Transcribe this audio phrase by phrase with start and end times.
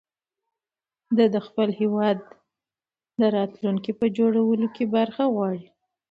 [1.17, 2.17] ده د خپل هېواد
[3.19, 5.65] د راتلونکي په جوړولو کې برخه غواړي.